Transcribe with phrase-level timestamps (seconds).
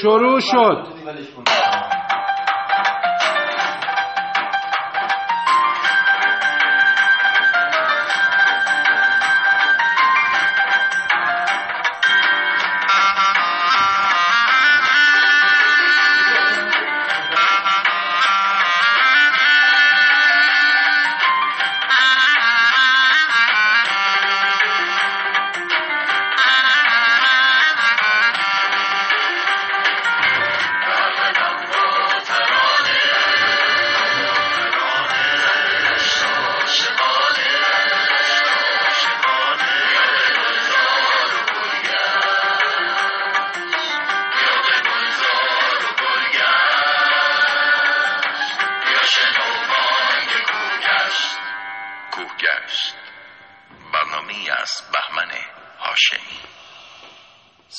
[0.00, 0.86] شروع شد.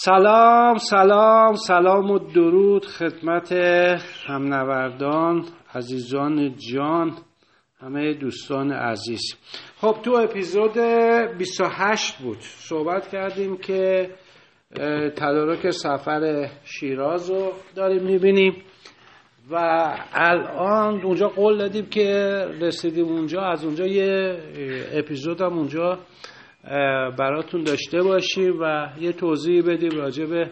[0.05, 3.51] سلام سلام سلام و درود خدمت
[4.27, 5.45] همنوردان
[5.75, 7.17] عزیزان جان
[7.79, 9.21] همه دوستان عزیز.
[9.77, 10.77] خب تو اپیزود
[11.37, 12.37] 28 بود.
[12.39, 14.09] صحبت کردیم که
[15.15, 18.53] تدارک سفر شیراز رو داریم می‌بینیم
[19.51, 19.55] و
[20.13, 22.05] الان اونجا قول دادیم که
[22.61, 24.37] رسیدیم اونجا از اونجا یه
[24.93, 25.99] اپیزود هم اونجا
[27.17, 30.51] براتون داشته باشیم و یه توضیح بدیم راجع به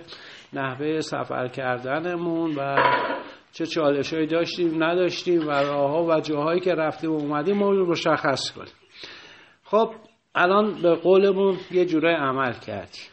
[0.54, 2.76] نحوه سفر کردنمون و
[3.54, 8.52] چه چالش هایی داشتیم نداشتیم و راه و جاهایی که رفتیم و اومدیم رو مشخص
[8.52, 8.74] کنیم.
[9.64, 9.94] خب
[10.36, 13.06] الان به قولمون یه جورای عمل کردیم.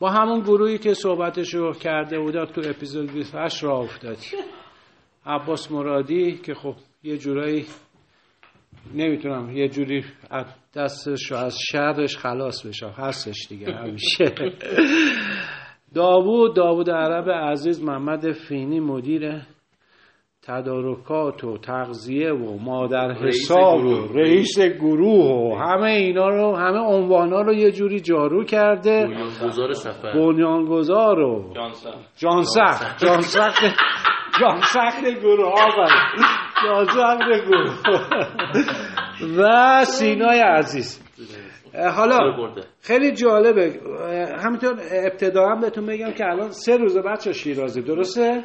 [0.00, 4.40] با همون گروهی که صحبتش رو کرده بودم تو اپیزود 28 راه افتادیم.
[5.26, 7.66] عباس مرادی که خب یه جورایی
[8.94, 12.92] نمی‌تونم یه جوری از دستش و از شرش خلاص بشم.
[12.96, 14.24] هستش دیگه همیشه.
[15.94, 19.42] داوود داوود عرب عزیز محمد فینی مدیر
[20.42, 27.40] تدارکات و تغذیه و مادر حساب و رئیس گروه و همه اینا رو همه عنوانا
[27.40, 29.08] رو یه جوری جارو کرده.
[29.44, 30.12] گزار سفر.
[30.12, 31.54] بنیانگذار و
[32.20, 33.62] جانسخت جانسخت
[34.40, 36.24] جانسخت گروه آفرین
[36.64, 37.74] جانسخت گروه
[39.38, 41.00] و سینای عزیز.
[41.96, 42.18] حالا.
[42.82, 43.80] خیلی جالبه.
[44.44, 47.82] همینطور ابتدا هم بهتون بگم که الان سه روزه بچه شیرازی.
[47.82, 48.44] درسته؟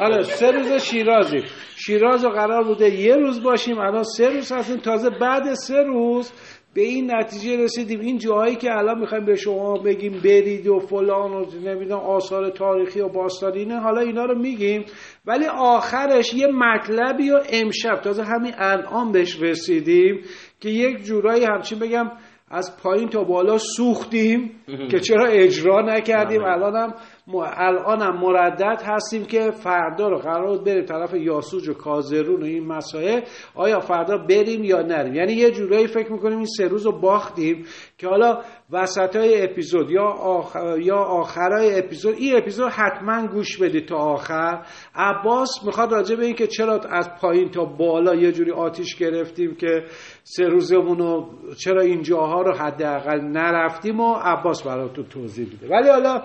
[0.00, 1.38] آره سه روز شیرازی.
[1.76, 3.78] شیراز رو قرار بوده یه روز باشیم.
[3.78, 4.76] الان سه روز هستیم.
[4.76, 6.32] تازه بعد سه روز
[6.76, 8.00] به این نتیجه رسیدیم.
[8.00, 13.00] این جاهایی که الان می‌خوایم به شما بگیم برید و فلان و نمی‌دونم آثار تاریخی
[13.00, 14.84] و باستانی اینه حالا اینا رو میگیم.
[15.26, 20.20] ولی آخرش یه مطلبی و امشب تازه همین الان بهش رسیدیم
[20.60, 22.10] که یک جورایی همچین بگم
[22.50, 24.50] از پایین تا بالا سوختیم
[24.90, 26.44] که چرا اجرا نکردیم.
[26.44, 26.94] الانم
[27.34, 33.20] الانم مردد هستیم که فردا رو قرار بریم طرف یاسوج و کازرون و این مسائل.
[33.54, 37.64] آیا فردا بریم یا نریم؟ یعنی یه جورایی فکر می‌کنیم این سه روز رو باختیم
[37.98, 43.88] که حالا وسط های اپیزود یا آخر یا آخرای اپیزود این اپیزود حتما گوش بدید
[43.88, 44.66] تا آخر.
[44.94, 49.54] عباس می‌خواد راجع به این که چرا از پایین تا بالا یه جوری آتیش گرفتیم
[49.54, 49.84] که
[50.22, 51.28] سه روزمون رو
[51.64, 55.68] چرا این جاها رو حداقل نرفتیم و عباس براتون توضیح میده.
[55.68, 56.22] ولی حالا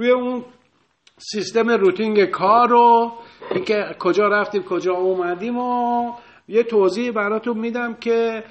[0.00, 0.44] روی اون
[1.18, 3.12] سیستم روتینگ کار رو
[3.50, 6.12] اینکه کجا رفتیم کجا اومدیم و
[6.48, 8.44] یه توضیح براتون میدم که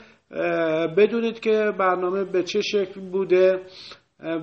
[0.97, 3.61] بدونید که برنامه به چه شکل بوده.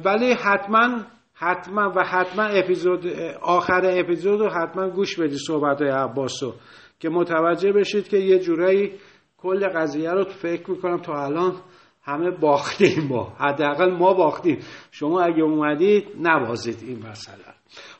[0.05, 3.07] ولی حتما حتما و حتما اپیزود
[3.43, 6.43] آخر اپیزود رو حتما گوش بدید صحبت های عباس
[7.01, 8.93] که متوجه بشید که یه جورایی
[9.37, 11.53] کل قضیه رو فکر می‌کنم تا الان
[12.07, 13.33] همه باختیم ما.
[13.39, 14.59] حداقل ما باختیم.
[14.93, 17.37] شما اگه اومدید نبازید این مسئله.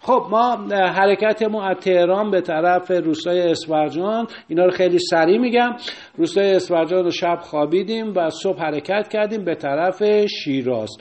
[0.01, 4.27] خب ما حرکتمون از تهران به طرف روستای اسفرجان.
[4.49, 5.77] اینا رو خیلی سریع میگم.
[6.17, 10.97] روستای اسفرجان رو شب خوابیدیم و صبح حرکت کردیم به طرف شیراز.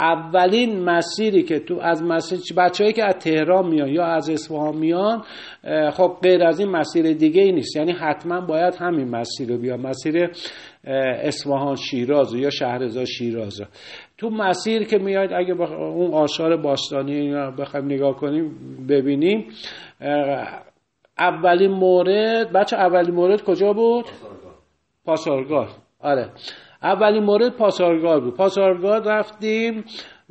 [0.00, 5.22] اولین مسیری که تو از مسیر بچههایی که از تهران میان یا از اصفهان میان
[5.92, 7.76] خب غیر از این مسیر دیگه ای نیست.
[7.76, 9.80] یعنی حتما باید همین مسیر رو بیان.
[9.80, 10.30] مسیر
[10.86, 13.62] اصفهان شیراز یا شهرزاد شیراز
[14.18, 15.70] تو مسیر که میاد اگه بخ...
[15.72, 18.56] اون آثار باستانی بخوایم نگاه کنیم
[18.88, 19.48] ببینیم
[21.18, 24.04] اولین مورد بچه اولین مورد کجا بود؟
[25.04, 25.68] پاسارگاد
[26.00, 26.30] آره
[26.82, 29.84] اولین مورد پاسارگاد بود پاسارگاد رفتیم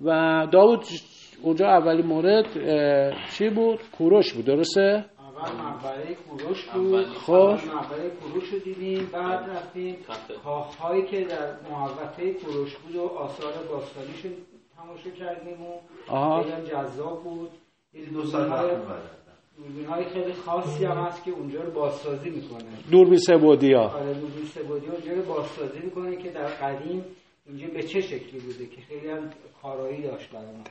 [0.03, 0.83] و داود
[1.43, 2.45] اونجا اولین مورد
[3.37, 5.05] چی بود؟ کوروش بود درسته؟
[5.37, 7.05] اول مقبره کوروش بود.
[7.05, 7.33] خب.
[7.33, 9.09] مقبره کوروش رو دیدیم.
[9.13, 9.97] بعد رفتیم
[10.43, 14.21] کاخ هایی که در محوطه کوروش بود و آثار باستانیش
[14.77, 16.43] تماشا کردیم و.
[16.43, 17.49] خیلی جذاب بود.
[17.93, 19.11] یه دو سال می‌برد.
[19.57, 22.69] دوربین‌های خیلی خاصی هم هست که اونجا رو بازسازی می‌کنه.
[22.91, 23.81] دوربین سبودیا.
[23.81, 27.05] آره دوربین سبودی اونجا رو بازسازی می‌کنه که در قدیم
[27.45, 29.29] اینجا به چه شکلی بوده که خیلی هم
[29.61, 30.63] کارایی داشت برای ما.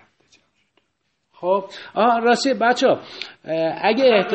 [1.44, 1.64] خب.
[1.94, 2.87] آه راستی بچه
[3.82, 4.35] اگه احت...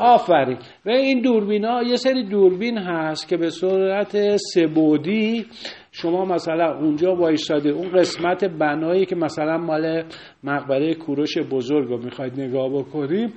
[0.00, 0.58] آفرین.
[0.86, 5.46] و این دوربین ها یه سری دوربین هست که به صورت سبودی
[5.92, 10.04] شما مثلا اونجا وایستاده اون قسمت بنایی که مثلا مال
[10.44, 13.32] مقبره کوروش بزرگ رو می‌خواید نگاه بکنیم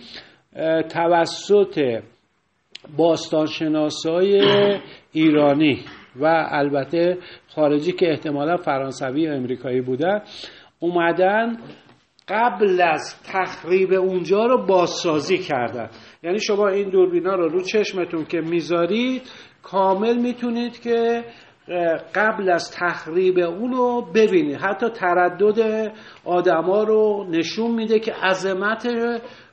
[0.89, 2.01] توسط
[2.97, 4.41] باستانشناسای
[5.13, 5.79] ایرانی
[6.15, 7.17] و البته
[7.55, 10.21] خارجی که احتمالا فرانسوی یا امریکایی بودن
[10.79, 11.57] اومدن
[12.29, 15.89] قبل از تخریب اونجا رو بازسازی کردن.
[16.23, 19.21] یعنی شما این دوربینا رو رو چشمتون که می‌ذارید
[19.63, 21.23] کامل می‌تونید که
[22.15, 24.57] قبل از تخریب اون رو ببینید.
[24.61, 25.91] حتی تردد
[26.25, 28.87] آدما رو نشون میده که عظمت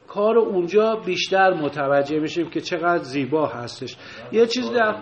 [0.08, 3.96] کار اونجا بیشتر متوجه میشیم که چقدر زیبا هستش.
[4.32, 4.96] یه چیز در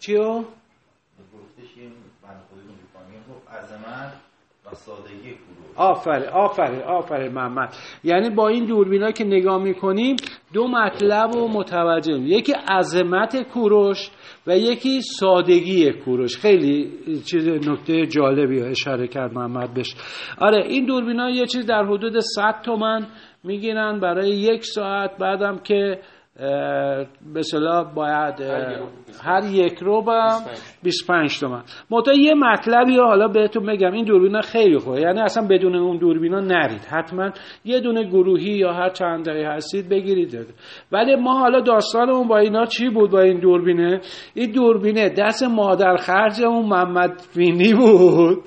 [0.00, 4.12] چیو؟ گفتش اروپایی گفت عظمت
[4.66, 5.34] و سادگی
[5.78, 7.74] آفرین آفرین آفرین محمد.
[8.04, 10.16] یعنی با این دوربینا که نگاه می‌کنیم
[10.52, 12.18] دو مطلب رو متوجه.
[12.18, 14.10] یکی عظمت کوروش
[14.46, 16.38] و یکی سادگی کوروش.
[16.38, 16.92] خیلی
[17.30, 19.94] چیز نکته جالبی اشاره کرد محمد بهش.
[20.40, 23.06] آره این دوربینا یه چیز در حدود 100 تومن
[23.44, 25.18] می‌گیرن برای یک ساعت.
[25.18, 26.00] بعدم که
[27.40, 28.40] صلاح باید
[29.24, 30.40] هر یک رو با
[30.82, 31.62] 25 تومن.
[31.90, 35.00] منتها یه مطلبی رو حالا بهتون بگم این دوربینا خیلی خوبه.
[35.00, 36.80] یعنی اصلا بدون اون دوربینا نرید.
[36.90, 37.30] حتما
[37.64, 40.46] یه دونه گروهی یا هر چند دقیقه هستید بگیرید.
[40.92, 44.00] ولی ما حالا داستانمون با اینا چی بود با این دوربینه؟
[44.34, 48.38] این دوربینه دست مادر خرجمون محمد فینی بود.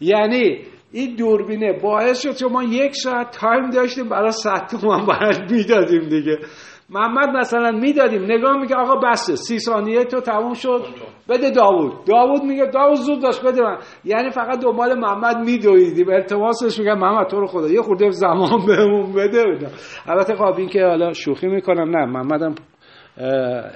[0.00, 0.58] یعنی
[0.92, 6.08] این دوربینه باعث شد چون ما یک ساعت تایم داشتیم برای صد تومن باید می‌دادیم
[6.08, 6.38] دیگه.
[6.90, 10.84] محمد مثلا می‌دادیم نگاه میگه آقا بسه سی ثانیه تو تموم شد.
[11.28, 11.92] بده داوود.
[12.06, 13.78] داوود میگه داوود زود داشت بده من.
[14.04, 16.08] یعنی فقط دنبال محمد میدویدیم.
[16.10, 17.68] التماسش میگه محمد تو رو خدا.
[17.68, 19.44] یه خورده زمان بهمون بده.
[20.06, 22.54] البته خب این که حالا شوخی می‌کنم نه محمدم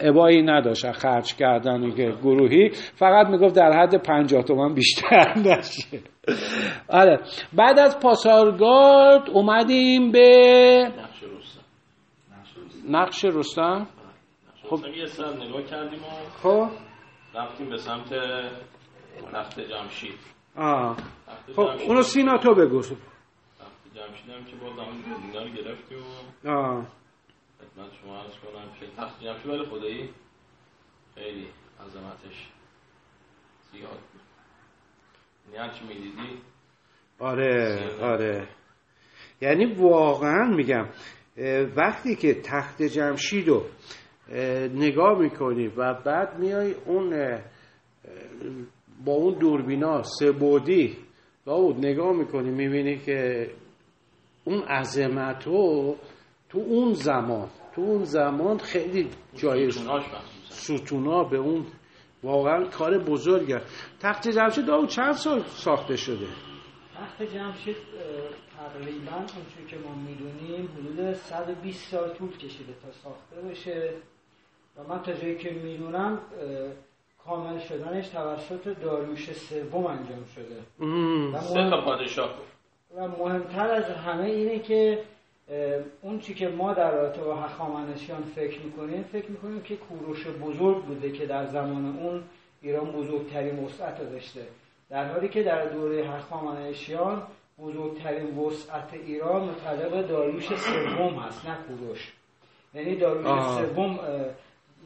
[0.02, 0.92] ابایی نداشت.
[0.92, 2.70] خرج کردن و که گروهی.
[2.94, 5.98] فقط می‌گفت در حد پنجاه تومن بیشتر نشه.
[6.88, 7.20] آره.
[7.52, 10.28] بعد از پاسارگارد اومدیم به
[12.88, 13.86] نقش رستم؟ رستم
[14.76, 16.06] خب یه سر نگاه کردیم و
[16.42, 16.68] خب.
[17.34, 18.14] رفتیم به سمت
[19.32, 20.18] تخت جمشید.
[20.56, 20.96] آه.
[21.56, 22.80] خب اونو سینا تو بگو.
[22.80, 22.96] تخت
[23.94, 25.98] جمشید هم که باز همون دینا رو گرفتیم
[26.44, 26.86] و آه.
[27.58, 30.10] خدمت شما عرض کنم که تخت جمشید ولی خدایی
[31.14, 31.48] خیلی
[31.86, 32.48] عظمتش
[33.72, 34.20] زیاد بود.
[35.54, 36.42] یعنی هرچی می‌دیدی
[37.20, 38.48] آره آره.
[39.40, 40.88] یعنی واقعا میگم
[41.76, 43.62] وقتی که تخت جمشید رو
[44.32, 47.38] اه، نگاه می‌کنی و بعد میای اون
[49.04, 50.96] با اون دوربینا سبودی
[51.46, 53.50] داود نگاه می‌کنی می‌بینی که
[54.44, 55.96] اون عظمت رو
[56.48, 59.70] تو اون زمان تو اون زمان خیلی جای
[60.48, 61.66] ستونا به اون
[62.22, 63.60] واقعا کار بزرگه.
[64.00, 66.26] تخت جمشید داود چند سال ساخته شده؟
[67.00, 67.76] تخت جمشید
[68.58, 73.90] تقریبا اونچه که ما می‌دونیم حدود 120 سال طول کشیده تا ساخته بشه.
[74.76, 76.18] و من تا جایی که می‌دونم
[77.24, 80.86] کامل شدنش توسط داریوش سوم انجام شده.
[81.32, 82.34] و سه تا مهم- پادشاه
[82.96, 85.02] و مهمتر از همه اینه که
[86.02, 90.84] اون چی که ما در رابطه با هخامنشیان فکر می‌کنیم فکر می‌کنیم که کوروش بزرگ
[90.84, 92.22] بوده که در زمان اون
[92.62, 94.46] ایران بزرگترین وسعت داشته.
[94.90, 97.22] در حالی که در دوره هخامنشیان
[97.58, 102.12] بزرگترین وسعت ایران متعلق داریوش سوم هست نه کوروش.
[102.74, 103.42] یعنی داریوش.
[103.42, 103.98] سوم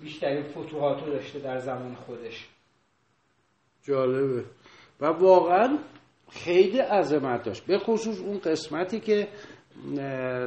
[0.00, 2.48] بیشترین فتوحات رو داشته در زمان خودش.
[3.82, 4.44] جالبه.
[5.00, 5.78] و واقعا
[6.30, 7.66] خیلی عظمت داشت.
[7.66, 9.28] به خصوص اون قسمتی که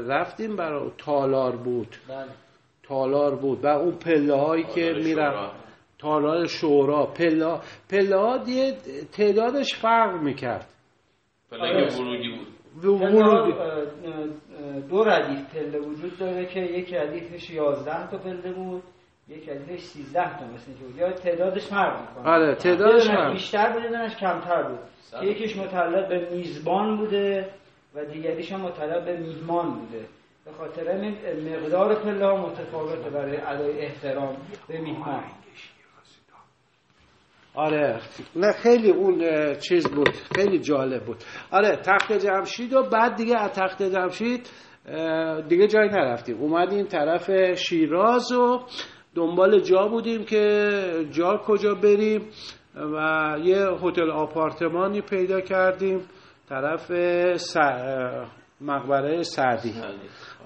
[0.07, 1.95] رفتیم برای تالار بود.
[2.07, 2.25] بله.
[2.83, 3.63] تالار بود.
[3.63, 5.51] و اون پله هایی که شورا.
[6.05, 7.05] تالار شورا
[7.89, 8.74] پله ها دیگه
[9.12, 10.65] تعدادش فرق می‌کرد.
[11.51, 12.47] پلنگ ورودی بود.
[13.01, 13.53] ورودی.
[14.89, 18.83] دو ردیف پله وجود داره که یک ردیفش 11 تا پله بود
[19.27, 20.97] یک ردیفش 13 تا مثل که بود.
[20.97, 22.33] یا تعدادش فرق می‌کنه.
[22.33, 23.31] آره تعدادش فرق.
[23.31, 24.79] بیشتر بود یه کمتر بود.
[25.24, 27.50] یکیش متعلق به میزبان بوده
[27.95, 30.05] و دیگریش هم متعلق به میهمان بوده.
[30.45, 31.13] به خاطر
[31.53, 35.24] مقدار پله ها متفاوته برای ادای احترام به میهمان.
[37.55, 38.00] آره.
[38.35, 40.09] نه خیلی اون چیز بود.
[40.35, 41.17] خیلی جالب بود.
[41.51, 44.50] آره تخت جمشید و بعد دیگه از تخت جمشید
[45.47, 46.38] دیگه جایی نرفتیم.
[46.38, 48.59] اومدیم طرف شیراز و
[49.15, 50.79] دنبال جا بودیم که
[51.12, 52.29] جا کجا بریم.
[52.75, 56.01] و یه هتل آپارتمانی پیدا کردیم.
[56.50, 56.91] طرف.
[58.62, 59.74] مقبره سعدی.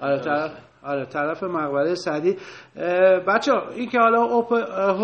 [0.00, 0.52] آره طرف
[0.82, 2.36] آره طرف مقبره سعدی.
[3.28, 4.40] بچه این که حالا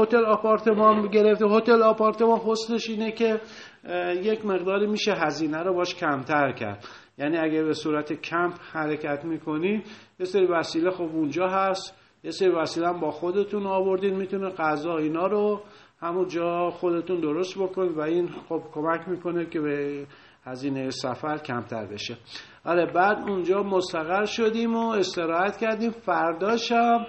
[0.03, 3.41] هتل آپارتمان گرفته هتل آپارتمان حسنش اینه که
[4.23, 6.85] یک مقداری میشه هزینه رو باش کمتر کرد.
[7.19, 9.83] یعنی اگر به صورت کمپ حرکت می‌کنی
[10.21, 12.03] یه سری وسیله خب اونجا هست.
[12.25, 15.61] یه سری وسیله هم با خودتون آوردین می‌تونه غذا اینا رو
[16.01, 20.07] همونجا خودتون درست بکنید و این خب کمک می‌کنه که به
[20.45, 22.17] هزینه سفر کمتر بشه.
[22.67, 25.91] آره بعد اونجا مستقر شدیم و استراحت کردیم.
[25.91, 27.07] فرداشم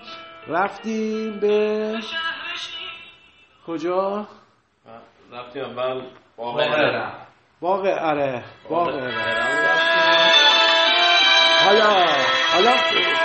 [0.48, 1.94] رفتیم به
[3.68, 4.28] کجا؟
[5.32, 6.02] رفتیم اول
[6.38, 6.56] باغ
[7.62, 8.44] باغ اره.
[8.70, 8.90] باغ
[11.66, 12.06] حالا
[12.54, 12.74] حالا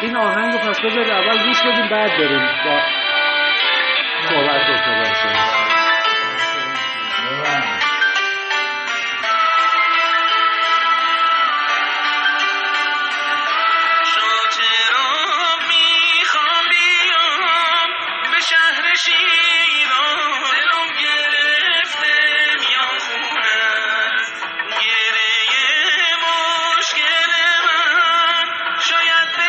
[0.03, 2.81] این آهنگ رو پس بذارید اول گوش بدیم بعد بریم با
[4.29, 5.72] صحبت بکنیم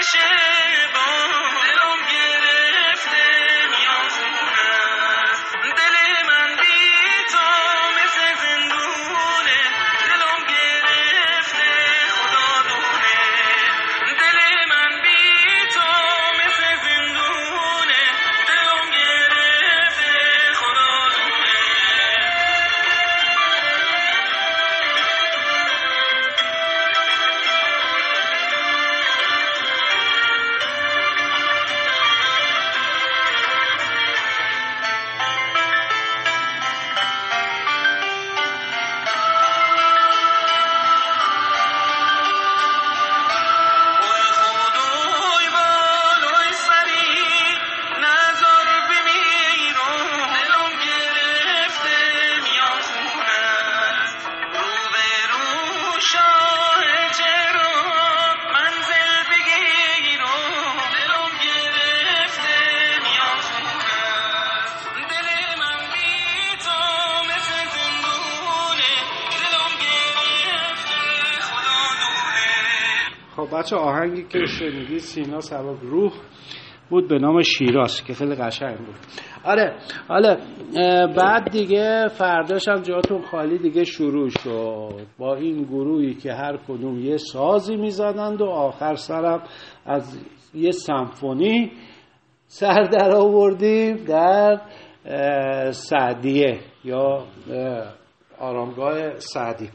[0.03, 0.82] بچه
[74.29, 76.13] که شنیدی سینا سبب روح
[76.89, 78.95] بود به نام شیراز که خیلی قشنگ بود.
[79.45, 79.75] آره
[80.07, 80.37] حالا
[81.17, 85.05] بعد دیگه فرداش هم جاتون خالی دیگه شروع شد.
[85.17, 89.43] با این گروهی که هر کدوم یه سازی می‌زدند و آخر سرم
[89.85, 90.19] از
[90.53, 91.71] یه سمفونی
[92.47, 94.61] سر در آوردیم در
[95.71, 97.23] سعدیه یا
[98.39, 99.69] آرامگاه سعدی.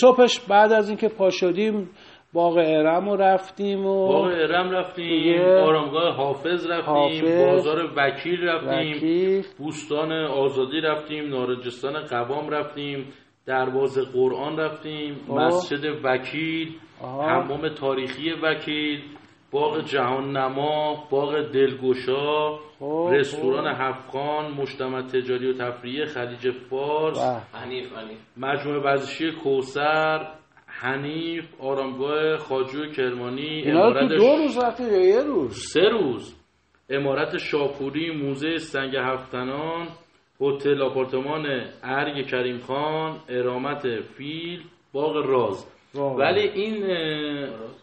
[0.00, 1.90] صبحش بعد از اینکه پا شدیم
[2.32, 8.96] باغ ارم رو رفتیم و باغ ارم رفتیم آرامگاه حافظ رفتیم حافظ، بازار وکیل رفتیم
[8.96, 9.44] وکیل.
[9.58, 13.12] بوستان آزادی رفتیم نارنجستان قوام رفتیم
[13.46, 15.36] دروازه قرآن رفتیم آه.
[15.36, 19.02] مسجد وکیل حمام تاریخی وکیل
[19.52, 23.80] باغ جهان نما باغ دلگوشا خب، رستوران خب.
[23.80, 27.42] هفخان مجتمع تجاری و تفریحی خلیج فارس
[28.36, 30.37] مجموعه ورزشی کوسر
[30.80, 36.34] حنیف آرامگاه خاجو کرمانی امارت دو روز رفته یا یه روز؟ سه روز.
[36.90, 39.88] امارت شاپوری موزه سنگ هفتنان
[40.40, 41.46] هتل آپارتمان
[41.82, 45.66] ارگ کریم خان ارامت فیل باغ راز.
[45.94, 46.86] ولی این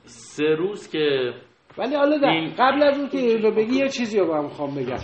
[0.04, 1.34] سه روز که
[1.78, 2.54] ولی حالا این...
[2.60, 4.98] قبل از اون که رو بگی یه چیزی رو هم خوام بگم.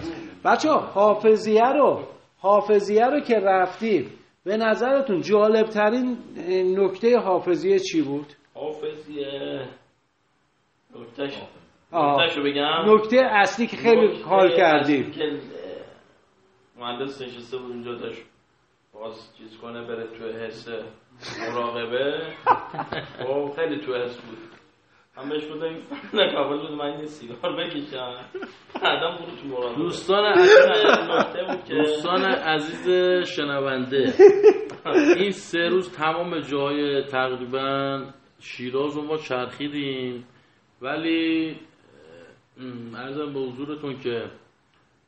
[0.45, 1.99] بچه حافظیه رو
[2.39, 4.05] حافظیه رو که رفتیم
[4.45, 6.17] به نظرتون جالب ترین
[6.79, 9.67] نکته حافظیه چی بود؟ حافظیه
[10.95, 11.33] نکتهش
[12.37, 12.93] رو بگم.
[12.93, 15.11] نکته اصلی که خیلی کار کردیم.
[15.11, 15.39] که
[16.77, 18.21] مهندس نشسته بود اونجا داشت
[18.93, 20.67] باز چیز کنه بره تو حس
[21.39, 22.21] مراقبه.
[23.25, 24.37] خب خیلی تو حس بود.
[25.17, 25.75] هم بهش بودم
[26.13, 28.15] نه قبل بود من یه سیگار بکشم.
[28.83, 32.89] بعدم برو تو مراقبه دوستان عزیز دوستان عزیز
[33.27, 34.13] شنونده.
[35.17, 38.05] این سه روز تمام جای تقریبا
[38.39, 40.27] شیراز رو ما چرخیدیم.
[40.81, 41.55] ولی
[42.95, 44.25] ارزم به حضورتون که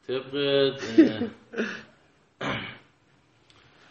[0.07, 0.73] طبق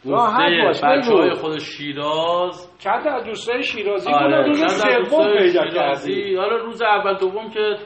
[0.07, 2.79] گفته بچه های خود شیراز.
[2.79, 4.47] چند از دوستای شیرازی؟ آره.
[4.47, 7.77] روز سوم پیدا کردی؟ حالا روز اول دوم که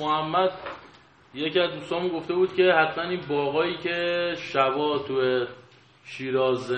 [0.00, 0.50] محمد
[1.34, 5.46] یکی از دوستامون گفته بود که حتما این باقایی که شبا تو
[6.04, 6.72] شیراز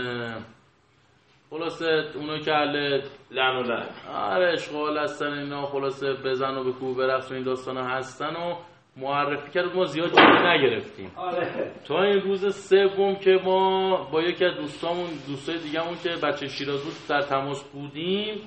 [1.50, 3.00] خلاصه اونو که اهل
[3.30, 3.88] لعن و لعن.
[4.14, 8.54] آره اشغال هستن اینا خلاصه بزن و به کوه برقص و این داستان هستن و
[8.96, 11.10] معرفی کرد ما زیاد جدی نگرفتیم.
[11.16, 11.72] آره.
[11.84, 16.84] تا این روز سوم که ما با یکی از دوستامون دوستای دیگه‌مون که بچه شیراز
[16.84, 18.40] بود در تماس بودیم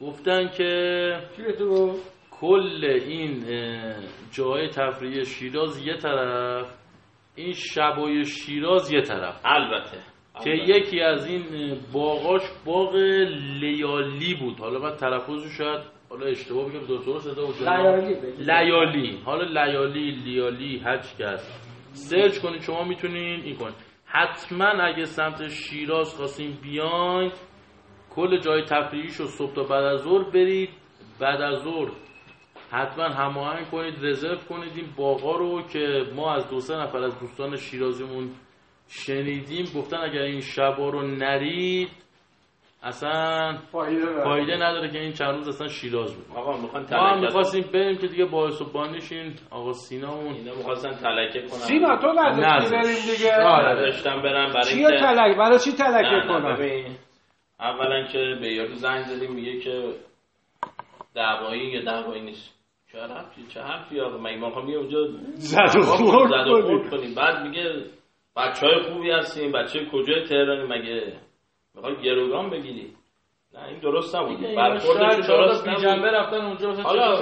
[0.00, 1.16] گفتن که
[2.30, 3.44] کل این
[4.32, 6.66] جای تفریحی شیراز یه طرف
[7.34, 9.40] این شبای شیراز یه طرف.
[9.44, 9.98] البته.
[10.44, 11.44] که یکی از این
[11.92, 12.94] باغاش باغ
[13.60, 14.58] لیالی بود.
[14.58, 15.80] حالا من تلفظ شاید
[16.12, 21.58] حالا اشتباه بگم صدا بود لیالی لیالی حالا لیالی لیالی هر کس
[21.92, 27.32] سرچ کنید شما می‌تونین این کنید حتما اگه سمت شیراز خواستین بیاین
[28.10, 30.70] کل جای تفریحیشو صبح تا بعد از ظهر برید.
[31.20, 31.90] بعد از ظهر
[32.70, 34.72] حتما هماهنگ کنید رزرو کنید.
[34.76, 38.30] این باغا رو که ما از دو سه نفر از دوستان شیرازیمون
[38.88, 42.01] شنیدیم گفتن اگر این شبا رو نرید
[42.82, 44.90] اصلا فایده, نداره.
[44.90, 48.24] که این چند روز اصلا شیراز بود آقا می‌خوان ما هم می‌خواستیم بریم که دیگه
[48.24, 51.48] باعث و بانیشین آقا سینا اون اینا می‌خواستن تلکه کنن.
[51.48, 53.34] سینا تو نداشتی بریم دیگه.
[53.34, 53.74] آره.
[53.74, 56.96] داشتم برم برای چی تلک برای چی تلکه کنن
[57.60, 59.92] اولا که به یارو زنگ زدیم میگه که
[61.14, 62.58] دعوایی یا دعوایی نیست.
[62.92, 67.84] چه حرفی چه حرفی آقا؟ مگه ما میگه اونجا زد و خورد کنیم؟ بعد میگه
[68.36, 69.52] بچه های خوبی هستیم.
[69.52, 71.12] بچه کجای تهرانی؟ مگه
[71.74, 72.92] می‌خوای گروگان بگیری.
[73.54, 74.40] نه این درست نبود.
[74.56, 75.82] برخوردش درست نبود.
[75.82, 77.18] جنبه رفتن اونجا حالا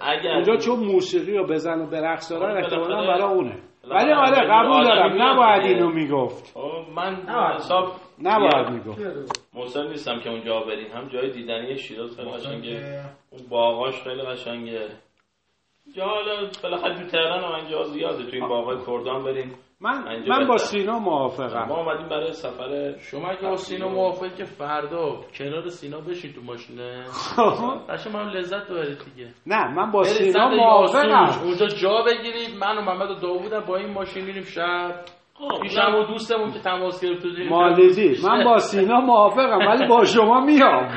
[0.00, 3.58] اگر اونجا چون موسیقی رو بزن و برقص دارن احتمالاً برای اونه.
[3.84, 5.22] ولی آره قبول دارم.
[5.22, 6.56] نباید اینو می‌گفت.
[6.96, 7.16] من
[7.54, 7.92] حساب
[8.22, 9.00] نباید می‌گفت.
[9.54, 10.92] موسیقی نیستم که اونجا بریم.
[10.92, 13.00] هم جای دیدنی شیراز خیلی قشنگه.
[13.30, 14.88] اون باغاش خیلی قشنگه.
[15.96, 18.24] جا حالا بالاخره تو تهران هم اینجا زیاده.
[18.24, 19.54] تو این باغای کردان بریم.
[19.82, 21.68] من من با سینا موافقم.
[21.68, 26.40] ما اومدیم برای سفر شما که با سینا موافقی که فردا کنار سینا بشین تو
[26.42, 27.04] ماشینه.
[27.88, 29.28] قشنگ من لذت ببرید دیگه.
[29.46, 31.42] نه من با سینا موافقم.
[31.44, 32.56] اونجا جا بگیرید.
[32.60, 34.94] من و محمد و داوود با این ماشین میریم شب
[35.62, 38.16] پیشم و دوستمون که تماس گرفت مالدی.
[38.24, 40.88] من با سینا موافقم ولی با شما میام.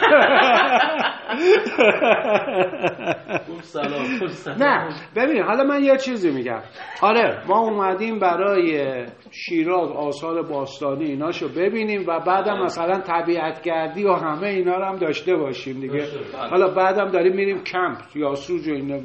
[4.60, 6.62] نه ببین حالا من یه چیزی میگم.
[7.02, 14.14] آره ما اومدیم برای شیراز آثار باستانی ایناشو ببینیم و بعدم مثلا طبیعت گردی و
[14.14, 15.94] همه اینا رو هم داشته باشیم دیگه.
[15.94, 16.50] بله.
[16.50, 18.98] حالا بعدم داریم میریم کمپ یا سوج و اینا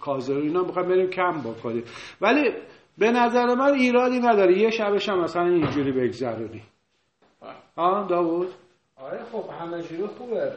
[0.00, 1.84] کازر اینا می‌خوایم بریم کمپ بکنیم.
[2.20, 2.52] ولی
[2.98, 4.58] به نظر من ایرادی نداره.
[4.58, 6.62] یه شبش هم مثلا اینجوری بگذرونی.
[7.76, 8.08] آه.
[8.08, 8.48] داوود؟
[8.96, 10.52] آره خب همه جوری خوبه.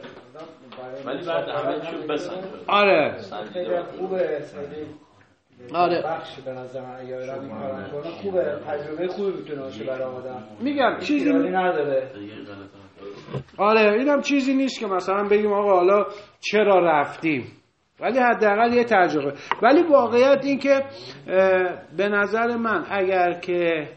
[1.06, 2.34] ولی بعد همه چیز بسن
[2.66, 3.16] آره.
[3.98, 4.44] خوبه.
[5.74, 6.02] آره.
[6.02, 7.08] بخش به نظر من.
[7.08, 8.58] کارم کنه خوبه.
[8.68, 10.42] تجربه خوبی می‌تونه باشه برای آدم.
[10.60, 12.10] میگم چیزی نداره.
[13.58, 16.06] آره اینم چیزی نیست که مثلا بگیم آقا حالا
[16.40, 17.61] چرا رفتیم؟
[18.02, 19.32] ولی حداقل یه تجربه.
[19.62, 20.84] ولی واقعیت این که
[21.96, 23.88] به نظر من اگر که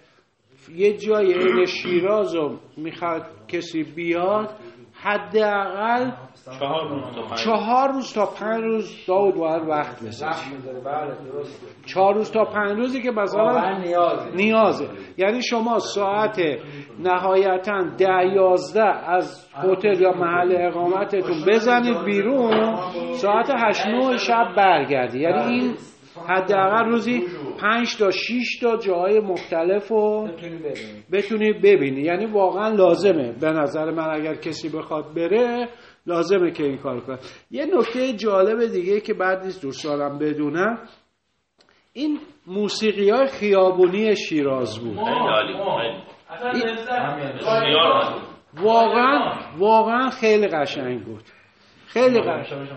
[0.75, 4.49] یه جای این شیراز رو می‌خواد کسی بیاد
[5.05, 6.11] حداقل
[6.59, 11.15] چهار روز تا چهار روز تا پنج روز داود باید وقت بسازی بله،
[11.85, 14.35] چهار روز تا پنج روزی که مثلا نیازه.
[14.35, 14.87] نیازه.
[15.17, 16.41] یعنی شما ساعت
[16.99, 22.75] نهایتا ده یازده از هتل یا محل اقامتتون بزنید بیرون.
[23.13, 25.19] ساعت هشت نوع شب برگردی.
[25.19, 25.73] یعنی این
[26.27, 27.23] حداقل روزی
[27.61, 30.29] پنج تا 6 تا جاهای مختلف رو
[31.11, 32.01] بتونی ببینی.
[32.01, 33.31] یعنی واقعا لازمه.
[33.31, 35.69] به نظر من اگر کسی بخواد بره
[36.07, 37.17] لازمه که این کار کنه.
[37.51, 40.79] یه نکته جالب دیگه که بعد نیست دوستانم بدونم
[41.93, 44.97] این موسیقی های خیابونی شیراز بود.
[48.63, 51.23] واقعا واقعا خیلی قشنگ بود.
[51.95, 52.67] خیلی قشنگ.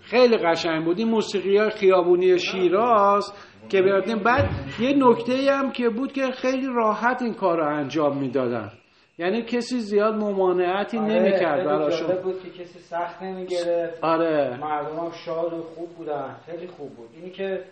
[0.00, 0.98] خیلی قشنگ بود.
[0.98, 3.32] این موسیقی های خیابونی شیراز
[3.68, 8.18] که بیادیم بعد یه نکته هم که بود که خیلی راحت این کار رو انجام
[8.18, 8.72] می‌دادن.
[9.18, 12.16] یعنی کسی زیاد ممانعتی آره نمی‌کرد براشون.
[12.22, 14.04] بود که کسی سخت نمی‌گرفت.
[14.04, 14.58] آره.
[14.60, 16.36] مردم هم شاد و خوب بودن.
[16.46, 17.08] خیلی خوب بود.
[17.16, 17.64] اینی که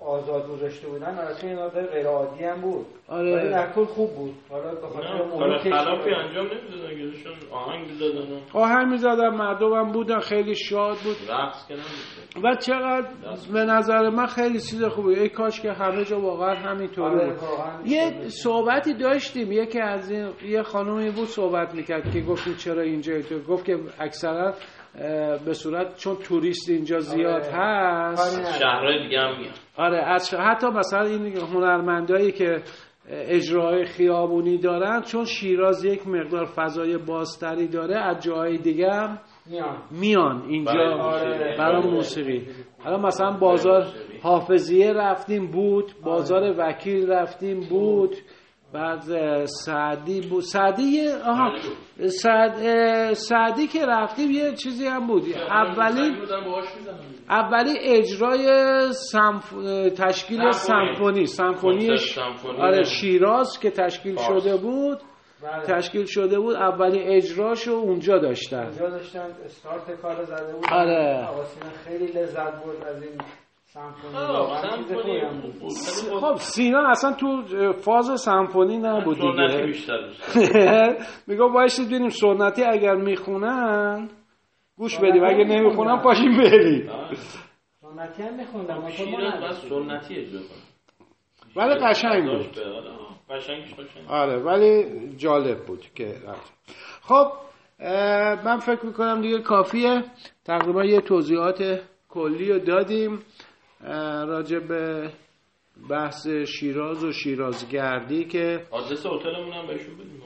[0.00, 2.86] آزاد گذاشته بودن البته این مقدار غیر عادی هم بود.
[3.08, 3.36] آره.
[3.36, 4.34] ولی در کل خوب بود.
[4.50, 5.06] حالا به خاطر
[5.58, 8.40] خلافی انجام نمی‌دادن گیرشون آهنگ می‌زدن.
[8.52, 11.16] آهنگ می‌زدن مردم هم بودن خیلی شاد بود.
[11.30, 11.70] رقص
[12.44, 13.08] و چقدر
[13.52, 15.20] به نظر من خیلی چیز خوبه.
[15.20, 17.86] ای کاش که همه جا واقعا همینطوری آره، بود.
[17.86, 19.52] یه صحبتی داشتیم.
[19.52, 23.14] یکی از این یه خانومی بود صحبت می‌کرد که گفتیم چرا اینجا
[23.48, 24.54] گفت که اکثرا
[25.46, 27.52] به صورت چون توریست اینجا زیاد آره.
[27.52, 32.62] هست شهرهای دیگه هم میاد آره از حتی مثلا این هنرمندایی که
[33.08, 39.18] اجرای خیابونی دارن چون شیراز یک مقدار فضای بازتری داره از جاهای دیگه هم
[39.90, 40.42] میان.
[40.48, 40.72] اینجا
[41.58, 41.90] برای آره.
[41.90, 42.46] موسیقی.
[42.84, 43.84] حالا مثلا بازار
[44.22, 45.92] حافظیه رفتیم بود.
[46.04, 48.16] بازار وکیل رفتیم بود.
[48.76, 50.42] بعد سعدی بود.
[50.42, 51.52] سعدی آها.
[52.22, 52.58] سعد
[53.12, 55.22] سعدی که رفتیم یه چیزی هم بود.
[55.50, 56.16] اولی
[57.30, 58.46] اولی اجرای
[58.92, 59.52] سمف...
[59.98, 61.26] تشکیل سمفونی.
[61.26, 61.90] سمفونی.
[62.58, 64.98] آره شیراز که تشکیل شده بود.
[65.42, 65.62] بله.
[65.62, 66.56] تشکیل شده بود.
[66.56, 68.62] اولی اجراشو اونجا داشتن.
[68.62, 71.28] اونجا داشتن استارت کار زده بود آره.
[71.84, 73.12] خیلی لذت برد از این
[76.20, 80.96] خب سینا اصلا تو فاز سمفونی نبود دیگه.
[81.26, 84.08] میگم بایستید ببینیم سنتی اگر می‌خونن
[84.76, 85.24] گوش بدیم.
[85.24, 86.90] اگه نمی‌خونن پاشیم بریم.
[87.80, 88.88] سنتی هم میخوندم.
[88.88, 90.40] سنتی اجرا
[91.56, 92.58] ولی قشنگ بود.
[94.08, 94.36] آره.
[94.38, 94.84] ولی
[95.16, 96.14] جالب بود که
[97.02, 97.26] خب
[98.44, 100.02] من فکر می‌کنم دیگه کافیه.
[100.44, 103.18] تقریبا یه توضیحات کلی رو دادیم.
[104.26, 105.10] راجع به
[105.90, 110.22] بحث شیراز و شیرازگردی که آدرس هتلمون هم بهشون بدیم.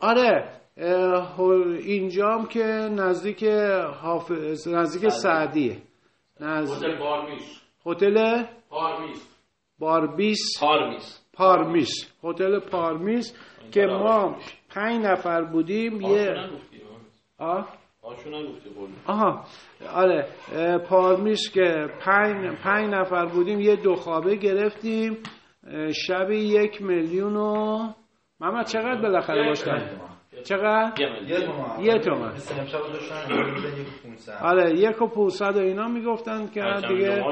[0.00, 0.60] آره
[1.78, 3.44] اینجام که نزدیک
[4.02, 5.76] حافظ نزدیک سعدیه.
[6.40, 9.36] نزدیک هتل بارمیس هتل؟ پارمیس.
[9.78, 11.26] باربیس پارمیس.
[11.32, 12.14] پارمیس.
[12.24, 13.34] هتل پارمیس
[13.72, 14.36] که ما
[14.70, 16.34] پنج نفر بودیم یه
[17.38, 17.75] آه؟
[19.06, 19.44] آها
[19.94, 20.26] آره
[20.88, 25.18] پارمیش که پنج, پنج نفر بودیم یه دو خوابه گرفتیم
[26.06, 27.78] شب یک میلیون و
[28.40, 30.00] محمد چقدر بالاخره باشتن
[30.48, 30.92] چقدر؟
[31.80, 32.32] یه تومن.
[34.42, 37.24] آره یک و پونصد و اینا می‌گفتن که دیگه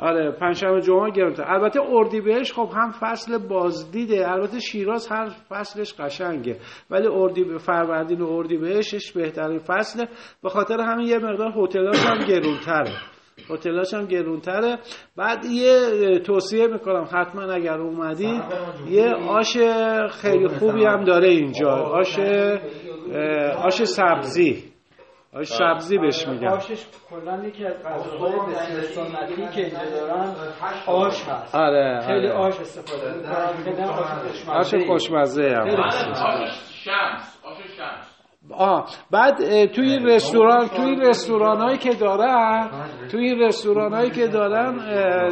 [0.00, 1.44] آره پنجشنبه جمعه گرونتر.
[1.46, 4.30] البته اردی بهش خب هم فصل بازدیده.
[4.30, 6.56] البته شیراز هر فصلش قشنگه.
[6.90, 10.08] ولی اردی به فروردین و اردی بهشش بهترین فصله.
[10.42, 13.13] به خاطر همین یه مقدار هتلاش هم گرونتره.
[13.50, 14.78] هتلاش هم گرونتره.
[15.16, 18.42] بعد یه توصیه می‌کنم حتما اگر اومدید
[18.88, 19.56] یه آش
[20.10, 21.70] خیلی خوبی هم داره اینجا.
[21.70, 22.18] آش
[23.64, 24.64] آش سبزی.
[25.34, 26.48] آش سبزی بهش میگن.
[26.48, 30.34] آشش کلا یکی از غذاهای بسیار سنتی که اینجا دارن
[30.86, 31.54] آش هست.
[31.54, 32.46] آره خیلی آره.
[32.46, 33.14] آش استفاده.
[33.70, 35.94] می‌کنن آش خوشمزه هم آش
[36.84, 37.38] شمس.
[37.44, 38.13] آش شمس.
[38.50, 42.70] آه بعد توی این رستوران توی این رستوران هایی که دارن
[43.10, 44.78] توی این رستوران هایی که دارن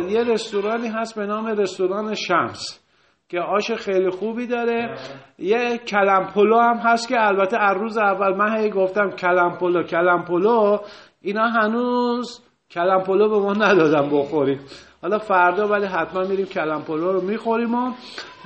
[0.09, 2.83] یه رستورانی هست به نام رستوران شمس
[3.29, 4.95] که آش خیلی خوبی داره.
[5.39, 10.79] یه کلمپلو هم هست که البته از روز اول من هی گفتم کلمپلو کلمپلو.
[11.23, 14.61] اینا هنوز کلمپلو به ما ندادم بخوریم.
[15.03, 17.93] حالا فردا ولی حتما میریم کلمپلو رو می‌خوریم و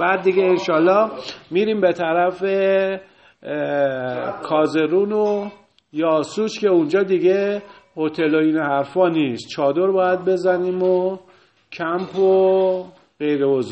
[0.01, 1.11] بعد دیگه انشالله
[1.51, 2.43] میریم به طرف
[4.43, 5.49] کازرون و
[5.93, 7.63] یاسوش که اونجا دیگه
[7.97, 9.49] هتل و این حرفا نیست.
[9.49, 11.19] چادر باید بزنیم و
[11.73, 12.85] کمپ و
[13.19, 13.63] غیر و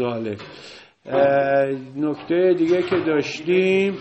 [1.97, 3.95] نکته دیگه که داشتیم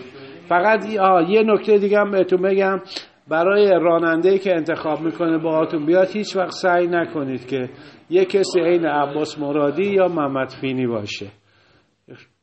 [0.50, 0.86] فقط
[1.30, 2.82] یه نکته دیگه هم بهتون بگم.
[3.28, 7.70] برای راننده که انتخاب می‌کنه باهاتون بیاد هیچ وقت سعی نکنید که
[8.10, 11.28] یه کسی عین عباس مرادی یا محمد فینی باشه.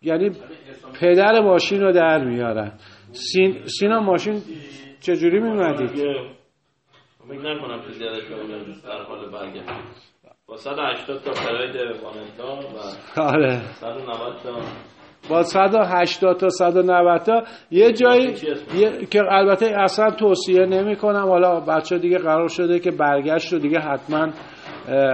[0.02, 0.30] یعنی
[1.00, 2.72] پدر ماشین رو در میارن.
[3.12, 3.64] سین...
[3.66, 4.42] سینا ماشین
[5.01, 5.90] چجوری میمدید؟
[7.29, 8.18] فکر نکنم که زیاده
[8.85, 9.68] در حال برگشت
[10.46, 12.68] با 180 تا پراید وانتا
[13.16, 13.61] و آره.
[13.61, 14.61] 190 تا
[15.31, 17.42] با 180 تا 190 تا.
[17.70, 18.33] یه جایی
[19.11, 23.79] که البته اصلا توصیه نمی کنم حالا بچه دیگه قرار شده که برگشت و دیگه
[23.79, 24.33] حتما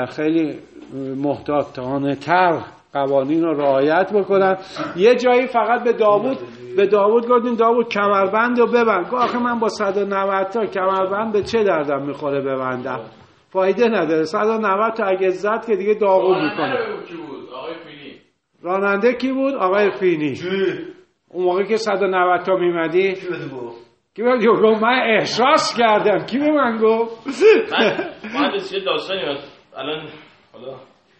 [0.06, 0.58] خیلی
[1.16, 2.62] محتاطانه تر
[2.96, 4.56] قوانین رو رعایت بکنن.
[4.96, 6.38] یه جایی فقط به داوود
[6.76, 9.14] به داوود گفتیم داوود کمربند رو ببند.
[9.14, 13.00] آخه من با 190 تا کمربند به چه دردم می‌خوره ببندم؟
[13.48, 14.24] فایده نداره.
[14.24, 16.76] 190 تا اگه زد که دیگه داغون می‌کنه.
[18.62, 20.34] راننده کی بود؟ آقای فینی.
[21.30, 23.14] اون موقع که 190 تا میمدی؟
[24.14, 26.26] کی بود گفت؟ من احساس کردم.
[26.26, 27.26] کی به من گفت؟
[28.34, 29.20] من یه داستانی؟
[29.76, 30.08] الان
[30.52, 30.76] حالا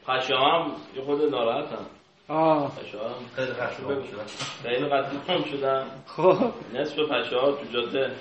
[0.09, 1.87] پشه هم یه خود ناراحت هم
[2.29, 2.73] آه.
[2.79, 4.25] پشه هم خیلی خشم شدن
[4.62, 6.37] خیلی قدیم شدن خب.
[6.75, 8.12] نصف پشه ها تو جاده.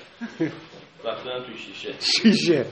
[1.05, 1.93] رفتن تو شیشه.
[1.99, 2.65] شیشه.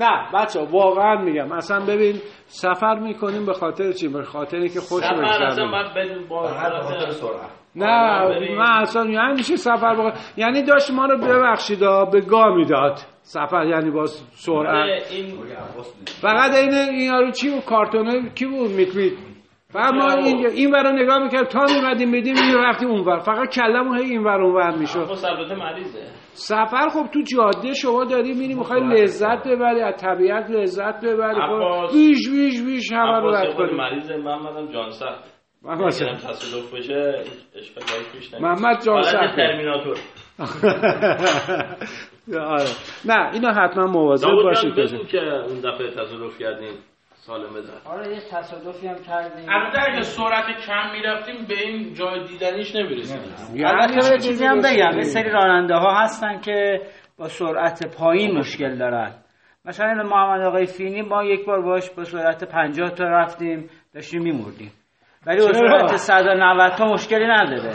[0.00, 1.52] نه بچه واقعا میگم.
[1.52, 6.28] اصلا ببین سفر می‌کنیم به خاطر چی؟ به خاطر که خوش سفر اصلا باید بدون
[6.28, 7.50] با خاطر سرعت.
[7.76, 8.54] نه.
[8.58, 10.12] من اصلا یعنی میشه سفر بقا...
[10.36, 11.80] یعنی داشت ما رو ببخشید
[12.12, 14.66] به گا می‌داد سفر یعنی با سرعت.
[14.66, 15.38] آره، این.
[16.22, 19.18] فقط این این یارو چی بود؟ کارتونه؟ کی بود؟ میتوید
[19.68, 23.18] فقط ما این این ور رو نگاه می‌کرد تا میمدیم بدیم این رفتیم اون ور.
[23.18, 25.04] فقط کلمون هی این ور اون ور می‌شد.
[25.04, 25.14] خب
[26.32, 31.94] سفر خب تو جاده شما داری میری می‌خوای لذت ببری از طبیعت لذت ببری خب.
[31.94, 33.72] ویش ویش ویش همه رو رد کنی.
[33.72, 35.14] مریضه من جان مثلا
[35.68, 37.24] اگرم تصادف بشه
[38.40, 39.36] محمد جان حالت سخته.
[39.36, 39.96] ترمیناتور.
[42.32, 42.64] آره.
[43.04, 46.74] نه اینو حتما مواظب باشید که بگو که اون دفعه تصادف کردیم
[47.14, 49.48] سالمه در آره یه تصادفی هم کردیم.
[49.48, 54.58] البته اگه سرعت کم می‌رفتیم به این جای دیدنیش نمی‌رسیدیم یعنی البته یه چیزی هم.
[54.58, 56.80] بگم یه سری راننده ها هستن که
[57.18, 59.14] با سرعت پایین مشکل دارن.
[59.64, 64.72] مثلا محمد آقای فینی ما یک بار باش با سرعت 50 تا رفتیم داشتیم میمردیم.
[65.26, 67.72] ولی؟ سرعت 190 تا مشکلی نداره.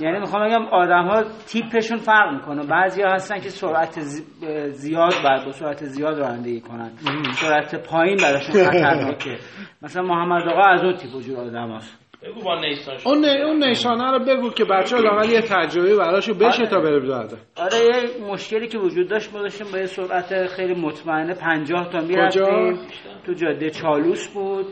[0.00, 2.66] یعنی می‌خوام بگم آدم ها تیپشون فرق می‌کنه.
[2.66, 4.24] بعضی ها هستن که سرعت زی-
[4.70, 6.90] زیاد باید با سرعت زیاد رانندگی کنن.
[7.32, 9.36] سرعت پایین براشون خطرناکه.
[9.82, 11.98] مثلا محمد آقا از اون تیپ وجود آدم هست.
[12.22, 13.08] بگو با نیستان شد.
[13.08, 17.36] اون اون نشانه رو بگو که بچه لاقل یه تجربه براشو بشه تا بره داده
[17.56, 22.00] آره یه مشکلی که وجود داشت ما داشتیم با یه سرعت خیلی مطمئنه 50 تا
[22.00, 22.78] می‌رفتیم.
[23.26, 24.66] تو جاده چالوس بود.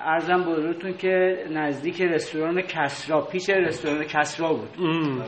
[0.00, 4.68] ارزم بزرگتون که نزدیک رستوران کسرا پیش رستوران کسرا بود.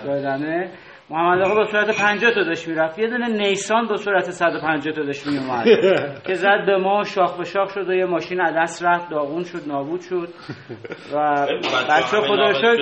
[0.06, 0.70] یادمه
[1.10, 2.98] محمد آقا با سرعت 50 تا داشت می‌رفت.
[2.98, 5.64] یه دونه نیسان با سرعت 150 تا داشت میومد
[6.26, 9.10] که زد به ما شاخ به شاخ شد و یه ماشین دست رفت.
[9.10, 10.28] داغون شد نابود شد.
[11.14, 11.46] و
[11.88, 12.78] بچه‌ها بچه خدا شد؟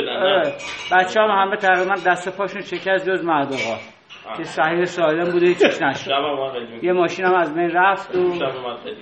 [0.97, 3.94] بچه ها همه تقریبا دست پاشون شکست جز مهد آقا.
[4.37, 6.11] که صحیح سالم بوده هیچیش نشد.
[6.83, 8.19] یه ماشین هم از بین رفت و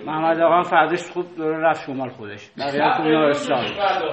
[0.06, 2.50] محمد آقا هم فرداش خوب دور رفت شمال خودش.
[2.58, 3.64] بقیه تو بیمارستان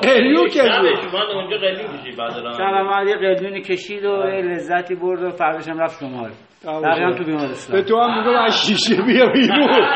[0.04, 2.16] قدیم کشید
[2.58, 6.30] شب هم یه قلیونی کشید و یه لذتی برد و فرداش هم رفت شمال.
[6.66, 9.68] بقیه هم تو به بیمارستان تو هم میگم از شیشه بیا بیرون.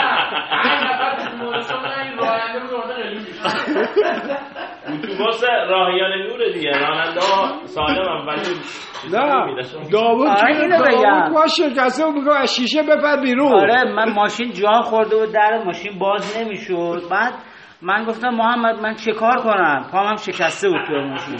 [4.88, 6.72] اتوبوس راهیان نور دیگه.
[6.72, 8.41] راننده ها سالم هم ولی
[9.12, 9.89] نه.
[9.91, 10.78] داوود آره، که بگم.
[10.80, 13.54] داوود با شکسته و میگم از شیشه بپر بیرون.
[13.54, 17.02] آره من ماشین جا خورده و در ماشین باز نمی‌شد.
[17.12, 17.34] بعد
[17.82, 21.38] من گفتم محمد من چه کار کنم؟ پام هم شکسته بود تو ماشین.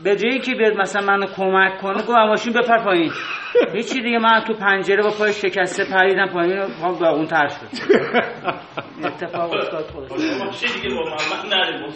[0.00, 3.10] به جایی که بیاد مثلا منو کمک کنه گفت ماشین بپر پایین.
[3.74, 7.66] هیچی دیگه من تو پنجره با پای شکسته پریدم پایین و پام داغون تر شد.
[9.06, 10.10] اتفاق افتاد خودش.
[10.12, 11.92] محمد نریم.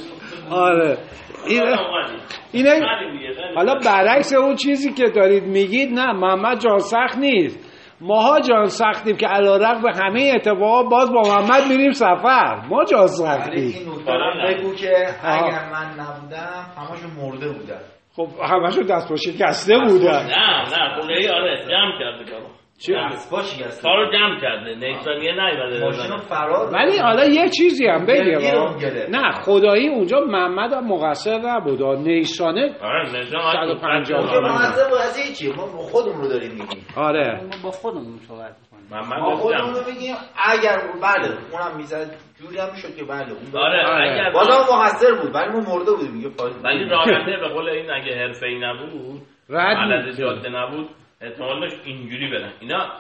[0.51, 0.99] آره.
[1.47, 1.77] اینه
[2.53, 2.81] اینه
[3.55, 7.68] حالا برعکس اون چیزی که دارید میگید نه محمد جان سخت نیست.
[8.01, 12.61] ماها جان سختیم که علیرغم به همه اتفاقات باز با محمد میریم سفر.
[12.71, 13.73] ما جان سختیم.
[14.49, 17.81] بگو که اگر من نبودم همشون مرده بودن.
[18.17, 20.27] خب همشون دست با شکسته بودن.
[20.27, 23.83] نه نه خونه آره جمع کرده شکسته.
[23.83, 28.79] کارو جمع کرده نیسانیه نیومده ماشین رو فرار ولی حالا یه چیزی هم بگم.
[28.81, 29.11] گرفت.
[29.11, 31.83] نه خدایی اونجا محمد هم مقصر نبود.
[31.83, 36.87] نیشانه آره نشان 150 اونجا معذب قضیه چیه ما خودمون رو داریم میگیم.
[36.97, 37.41] آره.
[37.43, 38.57] ما با خودمون صحبت
[38.91, 40.15] محمد ما خودمون رو میگیم
[40.45, 42.11] اگر بله اونم می‌زد
[42.41, 44.13] جوری هم می‌شد که بله اون آره آره.
[44.13, 46.13] اگر بازم مقصر بود ولی ما مرده بودیم.
[46.13, 46.29] میگه
[46.65, 50.11] ولی راننده به قول این اگه حرفه‌ای نبود رد.
[50.19, 50.89] جاده نبود.
[51.21, 52.93] احتمال داشت اینجوری برن اینا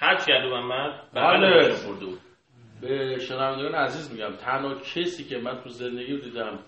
[0.00, 1.38] کج کرد محمد بله.
[1.38, 2.20] بله خورده بود
[2.80, 6.58] به شنوندگان عزیز میگم تنها کسی که من تو زندگی دیدم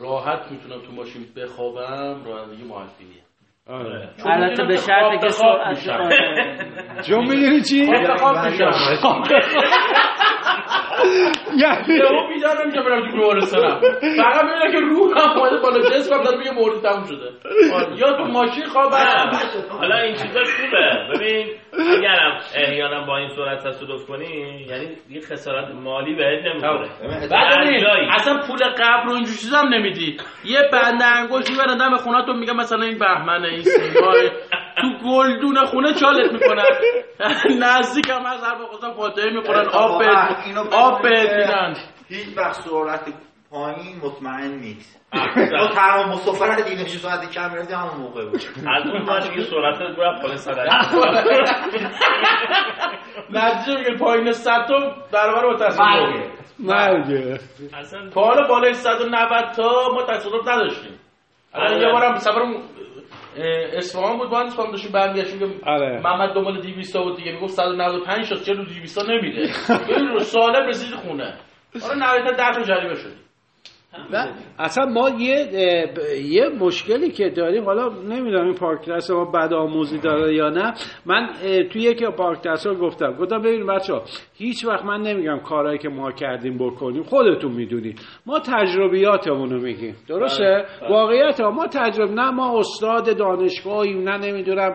[0.00, 3.22] راحت می‌تونم تو ماشین بخوابم رانندگی معلفینیه
[3.66, 7.02] آره البته به شرطی که سرعت آره.
[7.02, 7.86] چون می‌دونی چی؟
[8.18, 8.70] خواب میشم
[11.58, 13.80] یعنی یهو بیدارم که برم تو بیمارستانم.
[14.16, 17.30] فقط ببینم که روحم اومده بالا جسمم داره میگه مورد تموم شده.
[17.96, 19.30] یا تو ماشین خوابم
[19.70, 21.14] حالا این چیزا خوبه.
[21.14, 21.46] ببین
[21.98, 26.88] اگرم احیانا با این سرعت تصادف کنی یعنی یه خسارت مالی بهت نمی‌خوره.
[27.30, 27.68] بعد.
[28.10, 30.16] اصلا پول قبر رو اینجور چیزا هم نمیدی.
[30.44, 34.30] یه بند انگشت می‌برن دم خونه تو میگه مثلا این بهمن این سیمای.
[34.80, 36.64] تو گلدون خونه چالت می‌کنن.
[37.64, 41.02] نزدیک هم از هر موقع فاتحه می‌خورن آب بهت اینو آب
[41.46, 41.74] که میدن
[42.08, 43.14] هیچ وقت سرعت
[43.50, 45.02] پایین مطمئن نیست.
[45.34, 48.40] تو تمام مسافرت دیگه چه ساعت کم می‌رسی همون موقع بود.
[48.76, 50.94] از اون باشه که سرعت رفت بالا سرعت
[53.30, 57.38] نتیجه میگه پایین 100 تا برابر با تصادف مرگه
[58.14, 60.98] تا حالا بالای 190 تا ما تصادف نداشتیم.
[61.54, 62.42] الان یه بارم سفر
[63.36, 66.00] اصفهان بود با اصفهان داشتیم برمیگشتیم که آره.
[66.00, 71.34] محمد دنبال 200 بود دیگه می‌گفت 195 شد چرا 200 نمیده؟ یه سالم رسید خونه.
[71.88, 73.12] آره نهایتا 10 تا جریمه شد.
[74.58, 75.48] اصلا ما یه
[76.24, 80.74] یه مشکلی که داریم حالا نمی‌دونم این پارک دست ما بد آموزی داره یا نه.
[81.06, 81.28] من
[81.72, 84.02] توی یکی پارک دست گفتم گفتم ببین بچه ها
[84.34, 88.00] هیچ وقت من نمیگم کارهایی که ما کردیم بکنیم خودتون می‌دونید.
[88.26, 89.96] ما تجربیاتمون رو میگیم.
[90.08, 90.90] درسته؟ بله، بله.
[90.90, 94.74] واقعیت ها ما تجربه نه ما استاد دانشگاهیم نه نمی‌دونم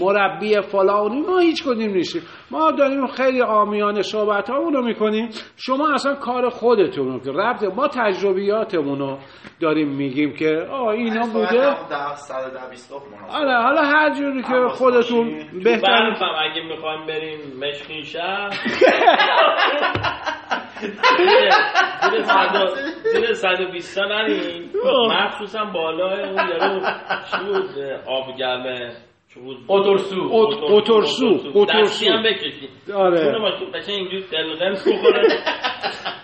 [0.00, 2.22] مربی فلانی ما هیچ کدیم نیستیم.
[2.50, 5.28] ما داریم خیلی آمیانه صحبت رو می‌کنیم.
[5.56, 7.88] شما اصلا کار خودتون رو ربط ما
[8.40, 9.18] تجربیاتمون رو
[9.60, 11.66] داریم میگیم که آه اینا بوده.
[13.30, 18.50] آره حالا هر جوری که خودتون بهتر اگه می‌خوایم بریم مشکین شهر
[23.12, 24.70] زیر 120 تا نریم.
[25.10, 26.80] مخصوصا بالای اون یارو
[27.30, 28.92] چی بود؟ آب گرمه
[29.66, 32.70] اوتورسو اوتورسو اوتورسو هم بکشید.
[32.94, 33.24] آره.
[33.32, 35.22] چون ما تو قشنگ اینجوری دلغمس بخوره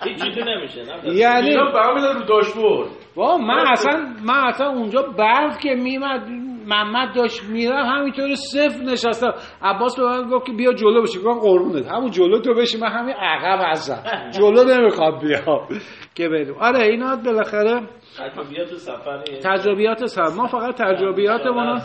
[0.05, 5.59] هیچ چیزی نمیشه یعنی اینا برام رو داشبورد وا من اصلا من اصلا اونجا برف
[5.59, 6.29] که میمد
[6.66, 9.35] محمد داشت میره همینطور صفر نشستم.
[9.62, 11.87] عباس به من گفت که بیا جلو بشی گفتم قربونت.
[11.87, 14.31] همون جلو تو بشی من همین عقب هستم.
[14.31, 15.69] جلو نمی‌خواد بیا
[16.14, 16.55] که بریم.
[16.61, 17.81] آره اینا بالاخره
[18.19, 20.37] تجربیات سفر تجربیات سفر.
[20.37, 21.81] ما فقط تجربیاتمون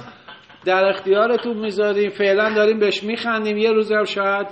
[0.66, 2.10] در اختیارتون می‌ذاریم.
[2.10, 3.58] فعلا داریم بهش میخندیم.
[3.58, 4.48] یه روز هم شاید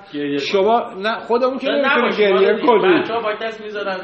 [0.52, 3.04] شما نه خودمون که نمی‌تونیم گریه کنیم.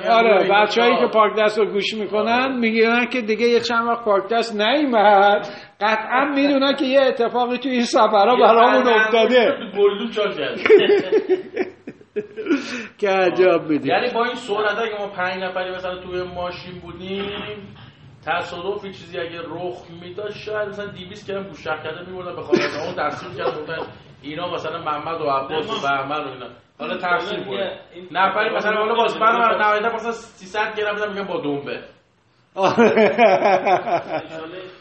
[0.10, 4.30] آره بچه‌هایی که پارک دست رو گوش می‌کنن می‌گیرن که دیگه یه چند وقت پارک
[4.32, 5.48] دست نیومد.
[5.82, 9.54] قطعا می‌دونن که یه اتفاقی تو این سفرها برامون افتاده.
[13.00, 17.26] که عجب میدیم یعنی با این سرعت که ما پنج نفری مثلا توی ماشین بودیم
[18.26, 22.96] تصادف چیزی اگه رخ می‌داد شاید مثلا 200 کلم گوشک کرده میبردن به خانواده اون
[22.96, 23.88] دستور کرده بودن
[24.22, 26.48] اینا مثلا محمد و عباس و بهمن و اینا.
[26.80, 27.60] حالا تفسیر بود.
[28.12, 31.84] نفری مثلا حالا واسه من نهایتا مثلا 300 گرم بدم میگم با دنبه.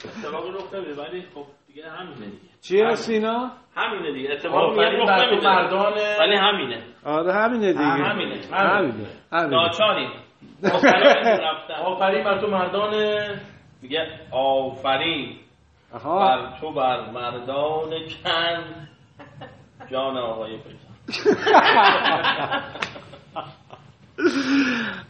[0.05, 2.39] اتفاقی رخ نمیده ولی خب دیگه همینه دیگه.
[2.63, 5.49] چیه سینا؟ همینه دیگه اتفاقی میگه رخ نمیده.
[5.49, 6.83] مردانه ولی همینه.
[7.05, 7.85] آره همینه دیگه.
[7.85, 8.41] همینه.
[8.53, 9.07] همینه.
[9.33, 10.11] ناچاریم.
[11.85, 12.95] آفرین بر تو مردان
[13.83, 15.37] میگه آفرین
[16.05, 17.91] بر تو بر مردان
[18.25, 18.65] کن.
[19.91, 20.59] جان آقای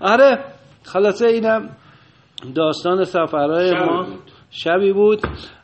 [0.01, 0.45] آره
[0.85, 1.77] خلاصه اینم
[2.55, 4.07] داستان سفرهای ما
[4.51, 5.21] شبی بود.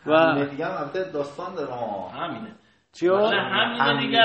[0.06, 1.72] و دیگه هم داستان داره
[2.14, 2.52] همینه.
[2.92, 4.20] چیو؟ همینه دیگه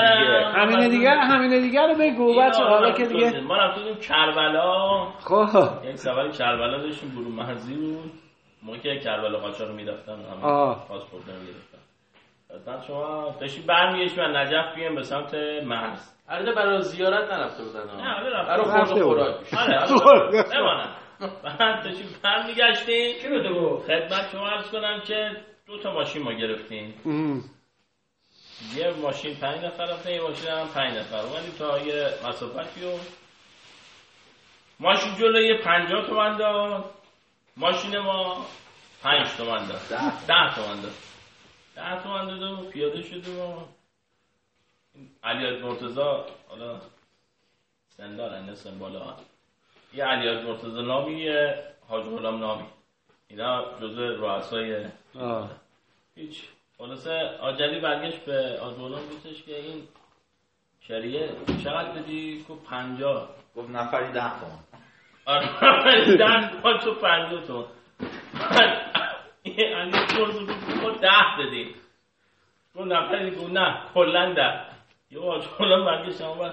[0.54, 5.04] همینه دیگه همینه دیگه رو بگو بچه حالا که دیگه ما رفتیم کربلا.
[5.18, 5.84] خب.
[5.84, 8.12] یک سوال کربلا داشتیم برون محضی بود.
[8.62, 11.78] موقع که کربلا قاچاق می‌رفتن همه پاسپورت نمی‌گرفتن
[12.66, 16.16] بعد شما داشتیم برمیگشت من نجف بیام به سمت مرز.
[16.28, 20.86] البته برای زیارت نرفته بودن نه برای خورد خوراک آره
[21.44, 23.14] بعد داشتیم برمیگشتیم.
[23.22, 25.30] چی رو خدمت شما عرض کنم که
[25.66, 26.94] دو تا ماشین ما گرفتیم.
[28.76, 31.16] یه ماشین پنج نفر رفتن یه ماشین هم پنج نفر.
[31.16, 32.98] اومدیم تا یه مسافتی و
[34.80, 36.84] ماشین جلوی پنجاه تومن داد.
[37.56, 38.46] ماشین ما
[39.02, 39.80] پنج تومن داد.
[39.88, 40.54] ده.
[40.54, 40.94] تومن داد.
[41.76, 43.64] ده تومن داد و پیاده شدیم و
[45.24, 46.80] علی مرتضا حالا
[47.88, 49.16] سندار نسن بالا
[49.94, 52.66] یه علی مرتضا نامی یه حاج غلام نامی.
[53.28, 54.86] اینا جزء رؤسای
[56.14, 56.48] هیچ.
[56.78, 57.10] خلاصه
[57.40, 59.82] آجلی برگشت به آزمولان گفتش که این
[60.80, 61.30] شریعه
[61.64, 63.28] چقدر بدی؟ گفت پنجاه.
[63.56, 64.58] گفت نفری ده تومن
[65.26, 67.66] آره ده تومن تو پنجاه تومن
[69.44, 71.08] علی کرد گفت ده
[71.38, 71.74] بدی
[72.74, 74.60] گفت نفری گفت نه کلن ده.
[75.10, 76.50] یه آزمولان برگشت اما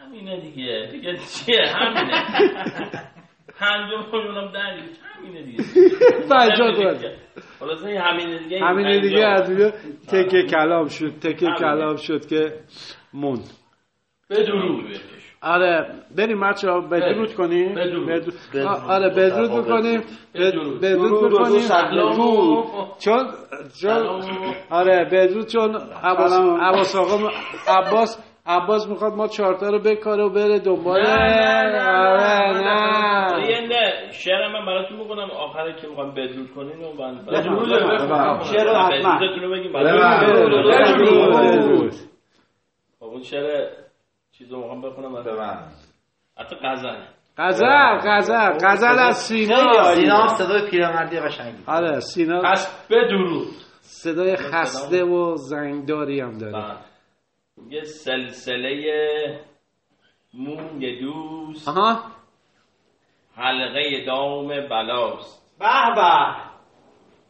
[0.00, 0.88] همینه دیگه.
[0.92, 2.24] دیگه چیه؟ همینه.
[3.58, 5.64] پنجاه میلیونم در همینه دیگه.
[6.30, 7.16] پنجاه تومن
[7.64, 9.70] خلاصه همینه دیگه همینه دیگه از اینجا
[10.08, 12.52] تکه کلام شد تکه کلام شد که
[13.14, 13.50] موند.
[14.30, 14.84] بدرود
[15.42, 17.78] آره بریم بچه ها بدرود کنیم.
[18.88, 20.02] آره بدرود بکنیم.
[20.34, 21.68] بدرود بکنیم.
[22.98, 23.28] چون
[23.80, 24.22] چون
[24.70, 27.30] آره بدرود چون عباس آقا
[27.68, 31.72] عباس عباس می‌خواد ما چهارتا رو بکاره و بره دنبال آره
[33.42, 37.68] نه نه شعر من براتون می‌کنم آخر که می‌خوام بدرود کنین و من بدرود
[38.42, 39.16] شعر حتما.
[39.16, 39.72] بدرودتون رو بگیم.
[41.32, 41.92] بدرود
[43.00, 43.66] اون شعر
[44.32, 45.16] چیزو می‌خوام بخونم.
[46.38, 46.96] حتی غزل.
[47.38, 48.52] غزل غزل.
[48.66, 49.94] غزل از سینا.
[49.94, 51.62] سینا صدای پیرمردی قشنگی.
[51.66, 53.46] آره سینا پس به درود
[53.80, 56.52] صدای خسته و زنگداری هم داره.
[56.52, 56.93] بله.
[57.70, 59.40] یه سلسله
[60.34, 61.68] موی دوست.
[61.68, 61.98] آها.
[63.36, 65.58] حلقه دام بلاست.
[65.58, 66.36] به به.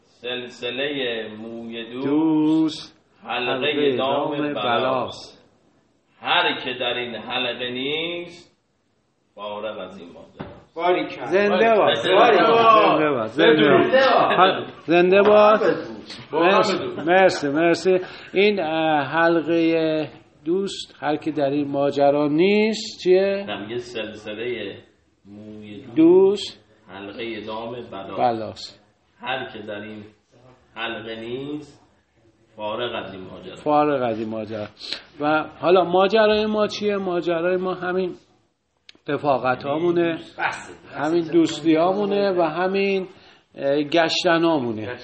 [0.02, 3.00] سلسله موی دوست, دوست.
[3.22, 4.64] حلقه, حلقه دام دام بلاست.
[4.64, 5.44] بلاست.
[6.20, 8.54] هر که در این حلقه نیست
[9.34, 10.54] فارغ از این ماجرا.
[11.26, 12.42] زنده باد زنده.
[12.42, 15.60] باد زنده باد زنده باد
[16.32, 16.74] مرسی.
[17.06, 17.98] مرسی مرسی.
[18.32, 20.08] این حلقه
[20.44, 24.76] دوست هر که در این ماجرا نیست چیه؟ هم یه سلسله
[25.24, 26.64] موی دوست دوست.
[26.88, 28.18] حلقه دام بلاست.
[28.18, 28.84] بلاست.
[29.20, 30.04] هر که در این
[30.74, 31.84] حلقه نیست
[32.56, 33.56] فارغ از این ماجرا.
[33.56, 34.66] فارغ از این ماجرا.
[35.20, 38.14] و حالا ماجرای ما چیه؟ ماجرای ما همین
[39.08, 40.18] رفاقت هامونه
[40.96, 43.06] همین دوستی هامونه و همین
[43.56, 44.96] اه، گشتن هامونه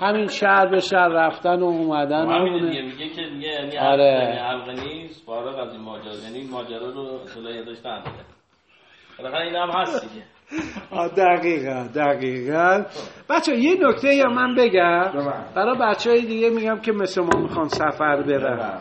[0.00, 4.36] همین شهر به شهر رفتن و اومدن همین دیگه هامونه میگه که دیگه یعنی آره.
[4.38, 6.12] حلقه حلقه نیست فارغ از این ماجرا.
[6.24, 10.26] یعنی این ماجرا رو اصلا یادش نداره این هم هست دیگه.
[11.16, 12.84] دقیقا دقیقا.
[13.30, 15.12] بچه یه نکته یا من بگم؟
[15.56, 18.80] برای بچه های دیگه میگم که مثل ما می‌خوان سفر برن.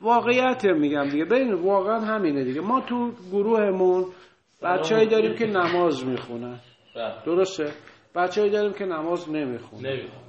[0.00, 1.24] واقعیت میگم دیگه.
[1.24, 2.60] ببین واقعا همینه دیگه.
[2.60, 4.04] ما تو گروهمون
[4.62, 6.58] بچههایی داریم که نماز می‌خونن.
[6.96, 7.14] بله.
[7.26, 7.72] درسته؟
[8.16, 9.90] بچههایی داریم که نماز نمی‌خونن.
[9.90, 10.22] نمی‌خوام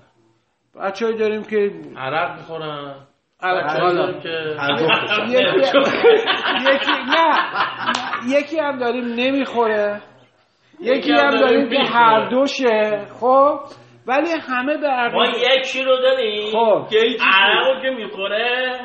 [0.76, 3.06] بچههایی داریم که عرق می‌خورن.
[5.30, 5.70] یکی
[6.74, 8.38] یکی نه.
[8.40, 10.02] یکی هم داریم نمی‌خوره.
[10.80, 13.06] یکی هم داریم که هر دوشه.
[13.20, 13.60] خب؟
[14.08, 16.52] ولی همه به ما یکی رو داریم.
[16.52, 16.88] خب.
[16.90, 18.80] که عرقو که می‌خوره.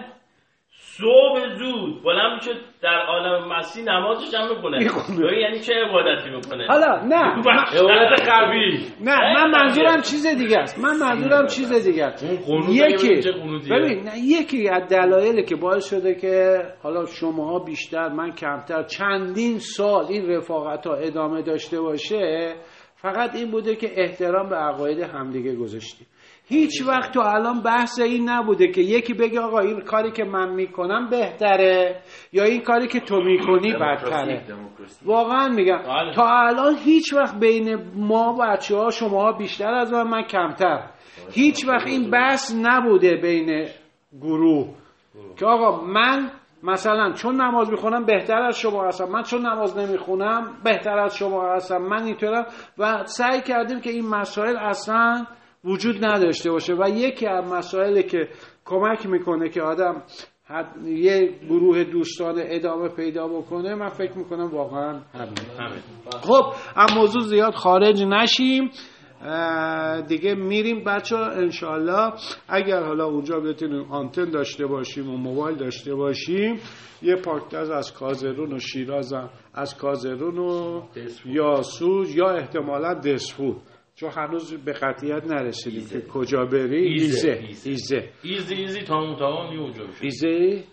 [0.99, 2.51] صبح زود بلند میشه
[2.83, 4.79] در عالم مسیح نمازش هم می‌کنه.
[5.19, 7.17] ببین یعنی چه عبادتی می‌کنه؟ حالا نه.
[7.17, 8.29] عبادت.
[8.29, 8.79] قوی.
[9.01, 10.79] نه من منظورم چیز دیگه است.
[10.79, 12.25] من منظورم چیز دیگه است.
[12.69, 13.31] یکی.
[13.71, 19.59] ببین نه یکی از دلایلی که باعث شده که حالا شماها بیشتر من کمتر چندین
[19.59, 22.55] سال این رفاقت ها ادامه داشته باشه
[22.97, 26.07] فقط این بوده که احترام به عقاید همدیگه گذاشتیم.
[26.47, 30.49] هیچ وقت تو الان بحث این نبوده که یکی بگه آقا این کاری که من
[30.49, 34.43] می‌کنم بهتره یا این کاری که تو می‌کنی بدتره؟
[35.05, 35.79] واقعا میگم.
[35.79, 36.15] بله.
[36.15, 40.91] تا الان هیچ وقت بین ما بچه ها شما ها بیشتر از من من کمتر.
[41.33, 43.69] هیچ وقت این بحث نبوده بین
[44.21, 44.69] گروه.
[45.39, 46.31] که آقا من
[46.63, 49.05] مثلا چون نماز می‌خونم بهتر از شما هستم.
[49.05, 51.79] من چون نماز نمی‌خونم بهتر از شما هستم.
[51.79, 52.47] من اینطورم.
[52.79, 55.27] و سعی کردیم که این مسائل اصلا
[55.65, 58.29] وجود نداشته باشه و یکی از مسائلی که
[58.65, 60.03] کمک می‌کنه که آدم
[60.47, 65.35] حد- یه گروه دوستان ادامه پیدا بکنه من فکر می‌کنم واقعا همین.
[66.21, 66.45] خب
[66.77, 68.71] اما موضوع زیاد خارج نشیم.
[70.09, 70.85] دیگه میریم.
[70.85, 72.13] بچه ها انشالله
[72.49, 76.61] اگر حالا اونجا بتونیم آنتن داشته باشیم و موبایل داشته باشیم
[77.03, 80.83] یه پاکتاز از کازرون و شیراز هم از کازرون و
[81.27, 83.57] یاسوج یا احتمالا دزفول.
[83.97, 87.31] چون هنوز به قطعیت نرسیدیم که کجا بری ایذه.
[87.31, 87.69] ایذه.
[87.71, 88.09] ایذه.
[88.23, 90.65] easy easy تمام تمام یه easy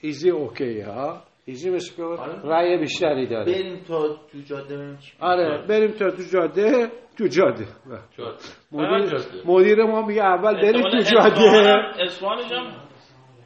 [0.00, 1.22] easy OK ها.
[1.44, 2.02] easy مثل که
[2.44, 3.52] رأی بیشتری داره.
[3.52, 6.88] بریم تا تو جاده چی آره بریم تا تو جاده.
[7.18, 7.66] تو جاده.
[8.18, 8.38] جاده.
[8.72, 9.20] مدیر.
[9.46, 11.42] مدیر ما میگه اول بریم تو جاده.
[12.00, 12.72] اصفهانش هم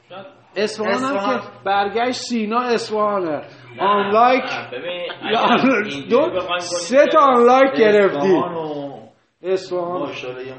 [0.08, 0.26] شاید
[0.56, 1.38] اصفهان هم.
[1.38, 3.42] که برگشت سینا اصفهانه.
[3.80, 4.42] آنلایک
[6.10, 8.34] دو سه تا آنلایک گرفتی.
[9.42, 10.54] اصفهان ماشاءالله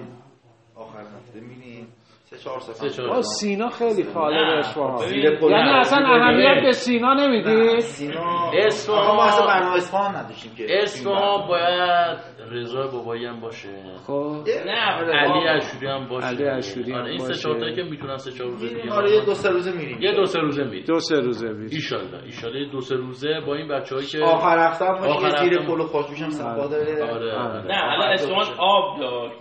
[0.75, 1.87] آخر هفته میریم
[2.25, 5.13] سه چهار سه ساعت چهار آه، سینا خیلی خاله اصفهان.
[5.13, 5.97] یعنی اصلا.
[5.97, 8.51] اهمیت به سینا نمیدی؟ سینا.
[8.53, 9.15] اصفهان.
[9.15, 12.17] ما اصلا برنامه اصفهان نداشتیم که اصفهان باید
[12.51, 13.69] رضا بابایی هم باشه.
[14.07, 14.35] خب.
[14.65, 16.27] نه علی اشوری هم باشه.
[16.27, 17.33] علی اشوری هم آره این سه.
[17.33, 20.15] چهار که می‌تونن سه چهار روزه میریم بیان آره یه دو سه روزه میریم یه
[20.15, 23.67] دو سه روزه میریم دو سه روزه بید ایشالله ایشالله دو سه روزه با این
[23.67, 24.95] بچه‌هایی که آخر هفته هم
[25.43, 27.13] زیر پل و خوشبوش هم صفا داره.
[27.13, 27.65] آره آره.
[27.67, 29.35] نه الان اصفهان آب داشت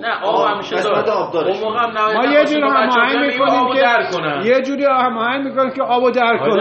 [0.00, 1.52] نه آب، همیشه قسمت داشت آب داره.
[1.52, 4.42] اون موقع هم ما یه خواستیم جور با بچه‌ها هماهنگ می‌کنیم که در کنن.
[4.46, 6.60] یه جوری هماهنگ می‌کنیم که آبو در کنن.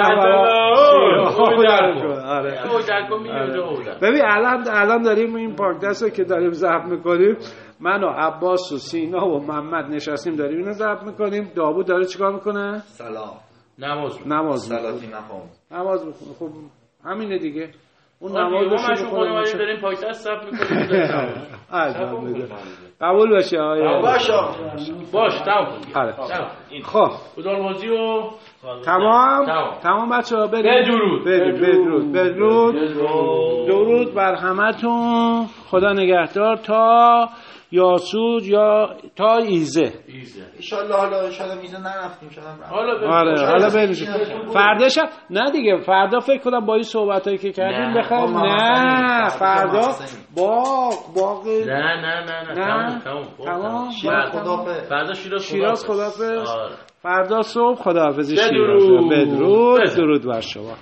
[1.19, 1.83] آبو در
[2.25, 2.59] آره.
[2.59, 3.97] آبو در کن میگه اونجا آبو در.
[4.01, 7.37] ببین الان الان داریم این پاکدست رو که داریم ضبط می‌کنیم.
[7.79, 11.51] من و عباس و سینا و محمد نشستیم داریم اینو ضبط می‌کنیم.
[11.55, 13.37] داوود داره چیکار می‌کنه؟ سلام.
[13.79, 14.89] نماز نماز می‌خونه.
[14.89, 15.41] سلاتی نخوام.
[15.71, 16.33] نماز می‌خونه.
[16.39, 16.49] خب
[17.05, 17.69] همینه دیگه.
[18.19, 20.81] اون نمازش رو بخونیم بریم پاکت ثبت می‌کنیم.
[23.01, 24.33] قبول باشه آیا باشه
[25.13, 25.41] باش.
[25.41, 25.81] تمام.
[25.95, 26.13] آره.
[26.83, 27.09] خب.
[27.45, 28.29] بازی و
[28.85, 29.45] تمام؟
[29.83, 30.09] تمام.
[30.09, 30.63] بچه ها بریم.
[30.63, 32.75] بدرود بدرود بدرود
[33.67, 34.13] درود.
[34.13, 35.45] بر همتون.
[35.69, 36.55] خدا نگهدار.
[36.55, 37.29] تا
[37.71, 39.93] یاسود یا تا ایزه.
[40.57, 42.29] ایشالله حالا ایشالله میزه نرفتیم
[42.71, 43.93] حالا آره حالا بریم
[44.53, 49.29] فردا شب نه دیگه فردا فکر کنم با این صحبت هایی که کردیم بخوام نه.
[49.29, 49.81] فردا
[50.37, 51.47] باغ باغ.
[51.47, 52.99] نه نه نه نه.
[52.99, 53.23] تمام.
[53.45, 54.69] تمام.
[54.89, 56.49] فردا شیراز شیراز خدافظ.
[57.01, 59.81] فردا صبح خداحافظی شیراز بدرود.
[59.97, 60.73] درود بر شما.